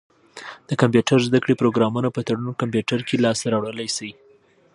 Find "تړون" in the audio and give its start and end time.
2.27-2.49